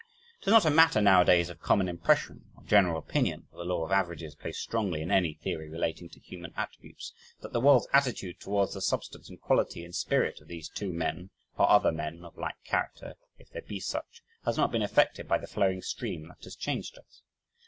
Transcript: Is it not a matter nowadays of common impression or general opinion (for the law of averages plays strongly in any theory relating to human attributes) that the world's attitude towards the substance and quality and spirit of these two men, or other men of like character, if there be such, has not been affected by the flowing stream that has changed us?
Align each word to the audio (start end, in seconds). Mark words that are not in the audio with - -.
Is 0.41 0.47
it 0.47 0.49
not 0.49 0.65
a 0.65 0.71
matter 0.71 0.99
nowadays 0.99 1.47
of 1.51 1.59
common 1.61 1.87
impression 1.87 2.45
or 2.57 2.63
general 2.63 2.97
opinion 2.97 3.45
(for 3.51 3.57
the 3.57 3.63
law 3.63 3.85
of 3.85 3.91
averages 3.91 4.33
plays 4.33 4.57
strongly 4.57 5.03
in 5.03 5.11
any 5.11 5.35
theory 5.35 5.69
relating 5.69 6.09
to 6.09 6.19
human 6.19 6.55
attributes) 6.57 7.13
that 7.41 7.53
the 7.53 7.61
world's 7.61 7.87
attitude 7.93 8.39
towards 8.39 8.73
the 8.73 8.81
substance 8.81 9.29
and 9.29 9.39
quality 9.39 9.85
and 9.85 9.93
spirit 9.93 10.41
of 10.41 10.47
these 10.47 10.69
two 10.69 10.91
men, 10.91 11.29
or 11.55 11.69
other 11.69 11.91
men 11.91 12.25
of 12.25 12.35
like 12.35 12.63
character, 12.63 13.13
if 13.37 13.51
there 13.51 13.61
be 13.61 13.79
such, 13.79 14.23
has 14.43 14.57
not 14.57 14.71
been 14.71 14.81
affected 14.81 15.27
by 15.27 15.37
the 15.37 15.45
flowing 15.45 15.83
stream 15.83 16.29
that 16.29 16.43
has 16.45 16.55
changed 16.55 16.97
us? 16.97 17.21